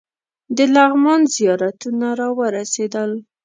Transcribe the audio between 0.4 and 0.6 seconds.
د